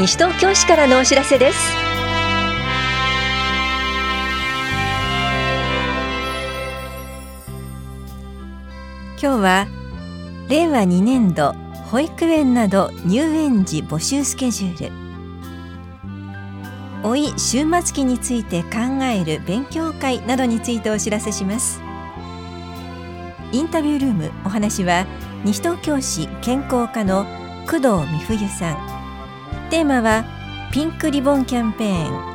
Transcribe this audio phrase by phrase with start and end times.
[0.00, 1.58] 西東京市からのお知らせです。
[9.20, 9.66] 今日は
[10.48, 11.52] 令和2年度
[11.90, 14.92] 保育園など入園時募集スケジュール。
[17.02, 21.78] 老い終末期について考える勉強会などについてお知らせします。
[23.52, 25.04] インタビュールームお話は
[25.44, 27.26] 西東京市健康課の
[27.66, 28.99] 工藤美冬さん。
[29.70, 30.24] テーマは
[30.72, 32.30] ピンクリボンキャンペーン。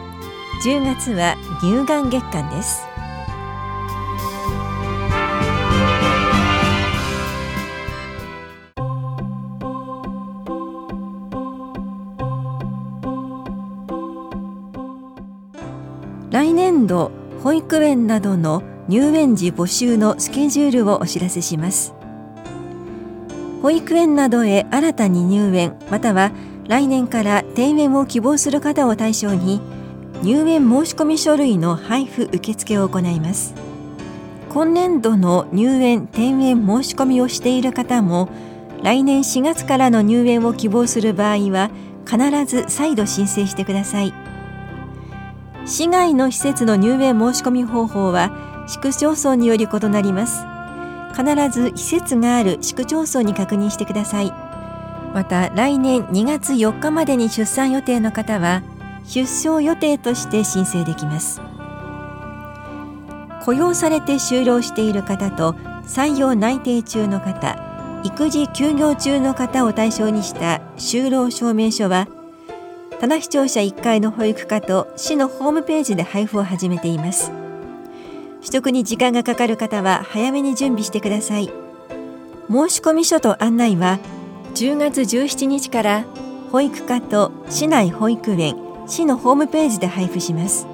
[0.64, 2.86] 10月は乳がん月間です。
[16.32, 17.12] 来年度
[17.44, 21.94] 保育園などの入園時募集のスケジュールをお知らせします。
[23.62, 26.32] 保育園などへ新たに入園または
[26.68, 29.62] 来年から転園を希望する方を対象に
[30.24, 33.54] 入園申込書類の配布受付を行います。
[34.50, 38.30] 今年度の入園転園申し込みをしている方も
[38.82, 41.70] 来年4月からの入園を希望する場合は
[42.06, 44.14] 必ず再度申請してください。
[45.66, 50.46] 市外の施設の入園申し込み方法は市区町村により異なります。
[51.16, 54.45] 必ず施設がある市区町村に確認してください。
[55.16, 58.64] また来年2月4日までに出産予定の方は
[59.06, 61.40] 出生予定として申請できます。
[63.46, 65.54] 雇用されて就労している方と
[65.86, 67.58] 採用内定中の方
[68.04, 72.10] 育児休業中の方を対象にした就労証明書は
[73.00, 77.32] 棚視聴者1階の保育課と市のホームページで配布を始めています。
[78.42, 81.46] 取得に時間がかかる方は早めに準備してください。
[82.50, 84.00] 申込書と案内は
[84.56, 86.06] 10月17日から
[86.50, 88.56] 保育課と市内保育園
[88.88, 90.66] 市のホームページで配布します。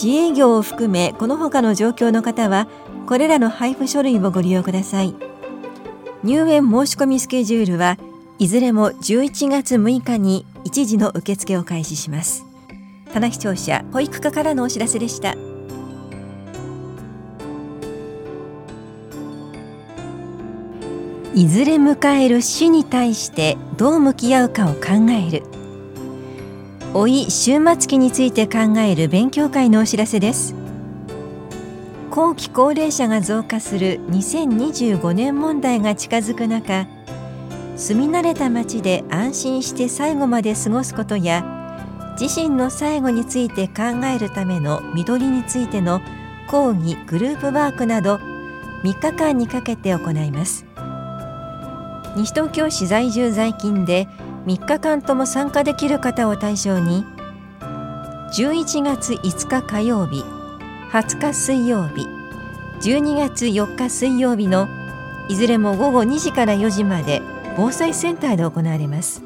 [0.00, 2.68] 自営業を含めこの他の状況の方は
[3.08, 5.16] これらの配布書類をご利用ください。
[6.22, 7.98] 入園申し込みスケジュールは
[8.38, 12.44] いずれも11月6日に一時の受付を開始します。
[13.12, 15.34] 棚視聴者保育課からのお知らせでした。
[21.34, 25.44] いずれ迎える死に対してどう向き合うかを考える。
[26.92, 30.56] 老い終末期について考える勉強会のお知らせです。
[32.10, 36.88] 後期高齢者が増加する2025年問題が近づく中
[37.76, 41.44] 住み慣れた街で安心して最後まで過ごすことや
[42.20, 46.02] 自身の最後について考えるための緑についての
[46.48, 48.16] 講義グループワークなど
[48.82, 50.69] 3日間にかけて行います。
[52.16, 54.08] 西東京市在住在勤で
[54.46, 57.04] 3日間とも参加できる方を対象に
[58.36, 60.24] 11月5日火曜日
[60.92, 62.06] 20日水曜日
[62.80, 64.68] 12月4日水曜日の
[65.28, 67.22] いずれも午後2時から4時まで
[67.56, 69.22] 防災センターで行われます。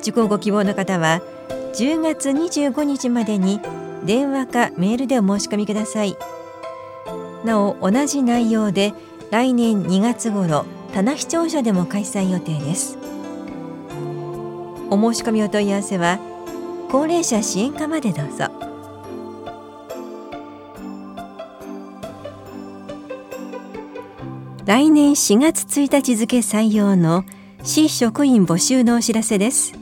[0.00, 1.22] 受講ご希望の方は
[1.74, 3.60] 10月25日までに
[4.04, 6.16] 電話かメールでお申し込みください。
[7.44, 8.92] なお同じ内容で
[9.30, 12.98] 来年2月頃棚視聴者でも開催予定です。
[14.90, 16.18] お申し込みお問い合わせは
[16.90, 18.50] 高齢者支援課までどうぞ。
[24.66, 27.24] 来年4月1日付採用の
[27.62, 29.72] 市職員募集のお知らせです。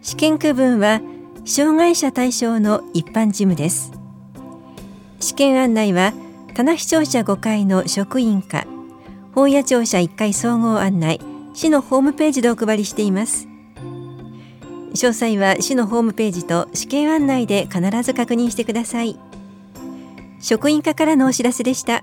[0.00, 1.00] 試験区分は
[1.44, 3.90] 障害者対象の一般事務です。
[5.18, 6.12] 試験案内は
[6.54, 8.64] 棚視聴者5階の職員課
[9.38, 11.20] 本屋庁舎1階総合案内
[11.54, 13.46] 市のホームページでお配りしています。
[14.94, 19.16] 詳細は市のホームページと試験案内で必ず確認してください。
[20.40, 22.02] 職員課からのお知らせでした。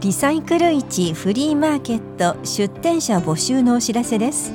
[0.00, 4.52] リサイクル市フリーマーケット出店者募集のお知らせです。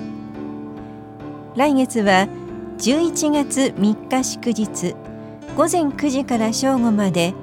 [1.57, 2.29] 来月は
[2.77, 5.08] 11月3日祝日。
[5.55, 7.33] 午前9時から正午まで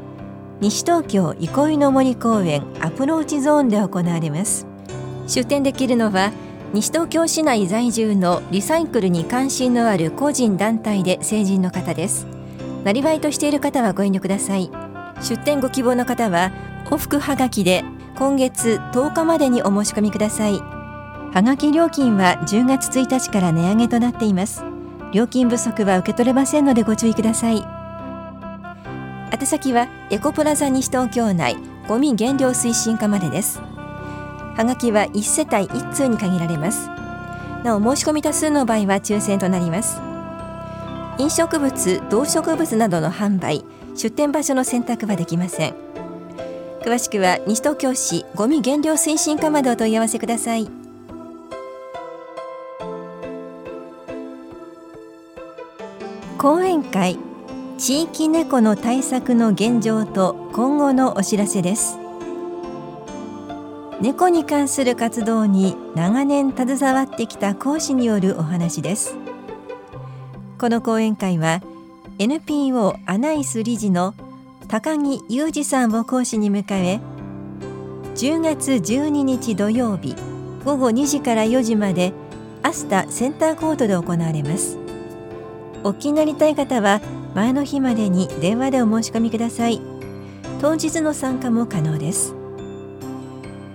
[0.60, 4.66] 西東京憩いの森公園アプローチゾーンで行われます。
[5.26, 6.32] 出店できるのは
[6.72, 12.26] 西東京市内在住のリサイクルに関心のある個人団体で成人の方です。
[12.84, 14.70] なりわいとしている方はご遠慮ください。
[15.20, 16.52] 出店ご希望の方は
[16.86, 17.84] 往復はがきで
[18.16, 20.54] 今月10日までにお申し込みください。
[20.54, 24.64] はがき料金は10月1日から値上げとなっています。
[25.12, 27.75] 料金不足は受け取れませんのでご注意ください。
[29.30, 31.56] 宛先はエコプラザ西東京内
[31.88, 33.60] ゴミ減量推進課までです。
[33.60, 36.88] はがきは1世帯1通に限られます。
[37.64, 40.00] なお申し込み多数の場合は抽選となります。
[41.18, 43.64] 飲食物動植物などの販売
[43.94, 45.74] 出店場所の選択はできません。
[46.82, 50.68] 詳しくは西東京市ごみ減量推進課までお問い合わせください。
[56.38, 57.18] 講演会
[57.78, 61.98] 地域猫の対策の現状と今後のお知らせです。
[64.00, 69.14] 猫に関する活動に長年携わってきた講師によるお話です。
[70.58, 71.60] この講演会は
[72.18, 74.14] NPO アナイス理事の
[74.68, 76.98] 高木裕二さんを講師に迎え
[78.14, 80.16] 10月12日土曜日
[80.64, 82.14] 午後2時から4時まで
[82.62, 84.78] アスタセンターコートで行われます。
[85.84, 87.02] お気になりたい方は
[87.36, 89.82] 前の日までに電話でお申し込みください。
[90.58, 92.34] 当日の参加も可能です。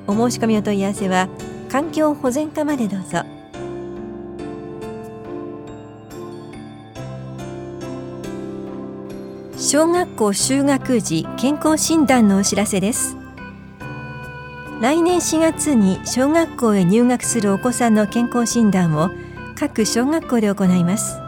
[0.07, 1.29] お申し込みお問い合わせは
[1.69, 3.19] 環境保全課までどうぞ。
[9.59, 13.15] 小学校就学時健康診断のお知らせです。
[14.81, 19.11] 来年4月に小学校へ入学するお子さんの健康診断を
[19.55, 21.20] 各小学校で行います。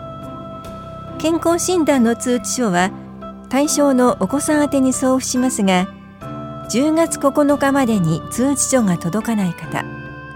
[1.23, 2.91] 健康診断の通知書は
[3.47, 5.87] 対象のお子さん宛に送付しますが
[6.69, 9.85] 10月9日までに通知書が届かない方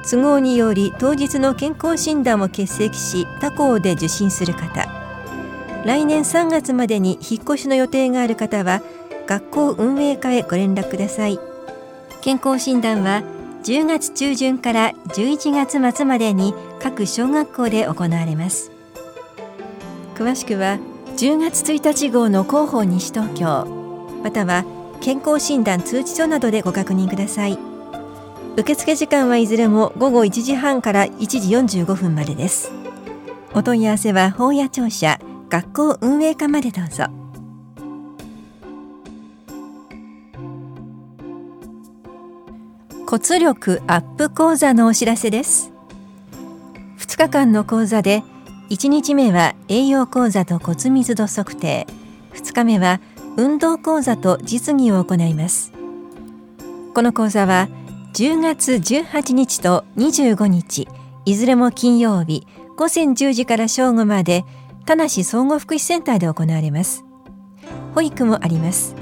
[0.10, 4.88] 都合により当日の健康診断を欠席し他校で受診する方
[5.84, 8.82] 来年3月までに引っ越しの予定がある方は
[9.28, 11.38] 学校運営課へご連絡ください。
[12.22, 13.24] 健康診断は
[13.64, 18.77] 10月中旬から11月末までに各小学校で行われます。
[20.18, 20.80] 詳しくは
[21.18, 23.68] 10月1日号の広報西東京
[24.24, 24.66] または
[25.00, 27.60] 健康診断通知書などでご確認ください。
[28.58, 32.72] 受付時間はいずれも午後1時半から1時45分までです。
[33.54, 35.20] お問い合わせは法や庁舎
[35.50, 37.06] 学校運営課までどうぞ。
[43.08, 45.72] 骨力アップ講座のお知らせです。
[46.98, 48.24] 2日間の講座で
[48.70, 51.88] 1日目は栄養講座と骨密度測定。
[52.34, 53.00] 2日目は
[53.38, 55.72] 運動講座と実技を行います。
[56.94, 57.70] この講座は
[58.14, 60.88] 10月18日と25日
[61.26, 64.44] いずれも金曜日午前10時から正午まで
[64.86, 67.06] 田梨総合福祉センターで行われます。
[67.96, 68.96] 保育もあります。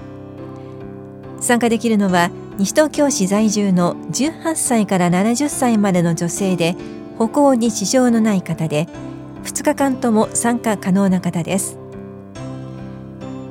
[1.42, 6.76] 参加できるのは西東京市在住の18歳から70歳までの女性で
[7.18, 8.88] 歩行に支障のない方で
[9.46, 11.78] 2日間とも参加可能な方です。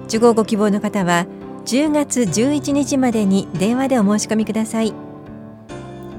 [0.06, 1.26] 受講ご希望の方は
[1.64, 4.92] 10月11日までに電話でお申し込みください。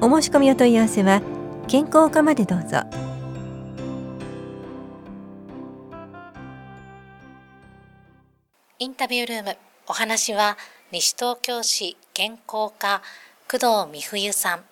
[0.01, 1.21] お申し込みお問い合わせは
[1.67, 2.79] 健康課までどうぞ。
[8.79, 9.57] インタビュールーム
[9.87, 10.57] お話は
[10.91, 13.01] 西東京市健康課
[13.51, 14.63] 工藤美冬さん。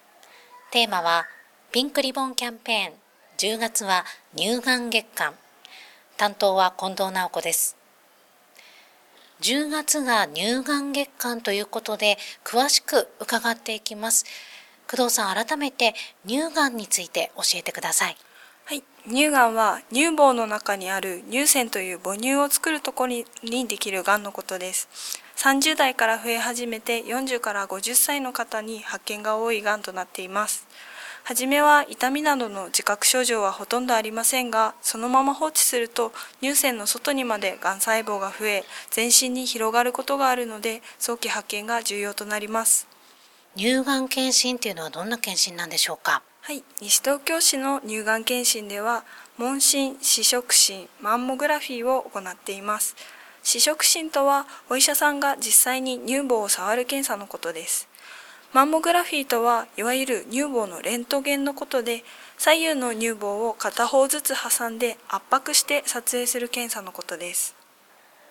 [0.71, 1.25] テーマは
[1.71, 3.02] ピンクリボンキャンペーン。
[3.43, 4.05] 10月は
[4.37, 5.33] 乳がん月間。
[6.15, 7.75] 担当は近藤直子です。
[9.41, 14.23] 10月が乳がん月間ということで詳しく伺っていきます。
[14.89, 15.93] 工藤さん改めて
[16.25, 18.15] 乳がんについて教えてください。
[18.63, 24.88] はい、乳がんは乳房の中にある乳腺という母乳を作るところにできるがんのことです。
[25.35, 30.65] 30代から増え始めて40から50歳の方に発見が多いがんとなっています。
[31.25, 36.12] はじめは痛みなどの自覚症状はほとんどありませんが、そのまま放置すると
[36.42, 42.88] 乳腺の外にまでがん細胞が増え、全身に広がることがあるので、早期発見が重要となります。
[43.56, 46.22] 乳がん検診っていうのはどんな検診なんでしょうか？
[46.42, 49.06] はい、西東京市の乳がん検診では、
[49.38, 52.98] 問診、視触診、マンモグラフィーを行っています。
[53.44, 57.88] 視触診とは、お医者さんが実際に乳房を触る検査のことです。
[58.53, 62.03] マンモグラフィーとはいわゆる乳房のレントゲンのことで
[62.38, 67.55] 左右の乳房を片方ずつ挟んで圧迫して撮影する検査のことです。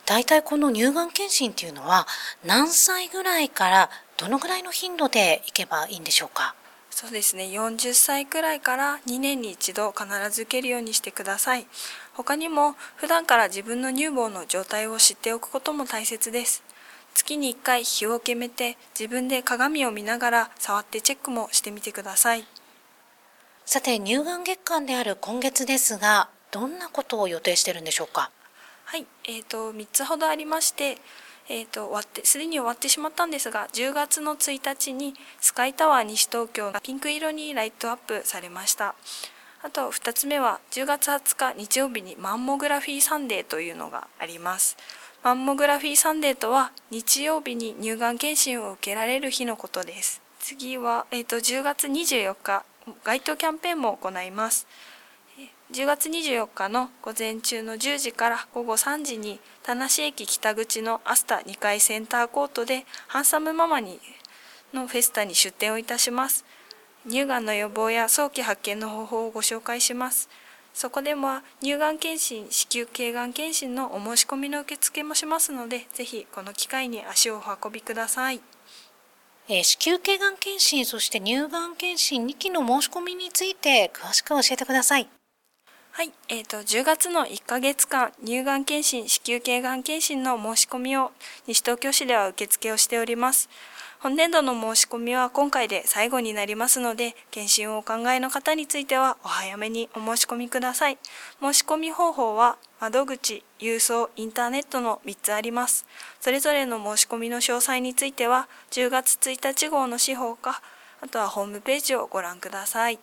[0.07, 2.07] 大体この乳がん検診っていうのは
[2.45, 6.55] 何歳ぐらいからどのぐらいの頻度でいけばいいんでしょうか？
[6.91, 7.47] そうですね。
[7.47, 11.67] 40歳くらいから2年に一度必ず受けるようにしてください。
[12.13, 16.63] 他にも普段から自分の乳房の状態を知っておくことも大切です
[17.15, 22.45] 月に1回日を決めて自分で鏡を見ながら触ってチェックもしてみてください。
[23.65, 28.31] さて乳がん月間である今月ですがどんなことを予定してるんでしょうか？
[28.85, 30.99] はい、えーと、3つほどありまして
[31.49, 38.95] えーと、終わってすでに終わってしまったんですが10月の1日にスカイタワー西東京がピンク色にライトアップされました。
[39.65, 44.77] あと2つ目は10月20日日曜日にマンモグラフィーサンデーというのがあります
[45.25, 50.21] マンモグラフィーサンデーとは日曜日に乳がん検診を受けられる日のことです。
[50.41, 52.65] 次は、えーと、10月24日
[53.05, 54.67] 街頭キャンペーンも行います。
[55.71, 64.01] 10月24日の午前中の10時から午後3時に田無駅北口のアスタ2階センターコートでハンサムママに
[64.75, 66.45] のフェスタに出店をいたします。
[67.09, 70.29] 乳がんの予防や早期発見の方法をご紹介します。
[70.75, 78.41] そこでも乳がん検診、子宮頸がん検診のお申し込みの受付もしますので、ぜひこの機会に足をお運びください。
[79.49, 85.09] えー、子宮頸がん検診、そして乳がん検診2期の申し込みについて詳しく教えてください。
[85.95, 91.13] はい、えーと、10月の1ヶ月間、乳がん検診、子宮頸がん検診の申し込みを
[91.47, 93.51] 西東京市では受付をしております。
[94.01, 100.97] 本年度の申し込みは今回で最後になりますので、検診をお考えの方についてはお早めにお申し込みください。
[101.43, 105.85] 申し込み方法は窓口、郵送、インターネットの3つあります。
[106.23, 110.63] それぞれの申し込みの詳細については、10月1日号の司法か、
[111.03, 112.99] あとはホームページをご覧ください。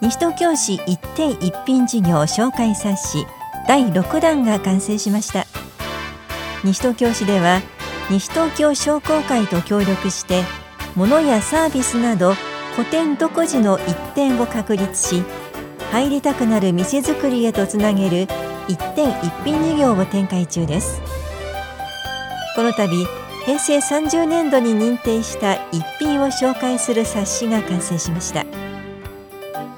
[0.00, 3.26] 西東京市一点一品事業紹介冊子
[3.66, 5.44] 第6弾が完成しました。
[6.64, 7.60] 西東京市では
[8.08, 10.42] 西東京商工会と協力して
[10.96, 12.32] 物やサービスなど
[12.74, 15.22] 古典独自の一点を確立し
[15.92, 18.26] 入りたくなる店づくりへとつなげる
[18.68, 21.02] 一点一品事業を展開中です。
[22.56, 23.17] この度
[23.48, 28.44] 平成30年度に認定した一品を紹介する冊子が完成しました。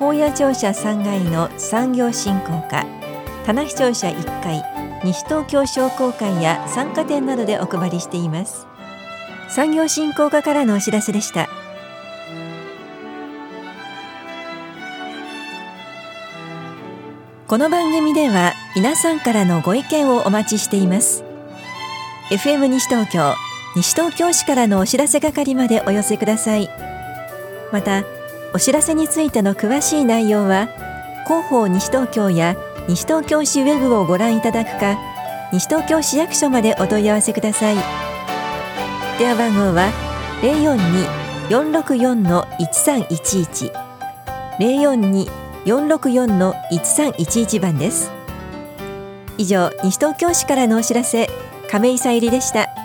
[0.00, 2.84] 法屋庁舎3階の産業振興課
[3.46, 4.64] 棚視庁舎1階
[5.04, 8.66] 西東京商工会や参加店などでお配りしています。
[9.48, 11.48] 産業振興課からのお知らせでした。
[17.46, 21.22] この番組では皆さんからのご意見をお待ちしています。
[22.30, 23.36] FM 西東京
[23.76, 26.68] 西東京市からのお知らせ係までお寄せください。
[27.72, 28.02] また
[28.52, 30.66] お知らせについての詳しい内容は
[31.24, 32.56] 広報西東京や
[32.88, 34.98] 西東京市ウェブをご覧いただくか
[35.52, 37.76] 西東京市役所までお問い合わせください。
[39.18, 39.92] 電話番号は
[41.48, 43.72] 042-464-1311
[45.66, 48.10] 042-464-1311番です。
[49.38, 51.30] 以上西東京市からのお知らせ
[51.70, 52.79] 亀井さゆりでした。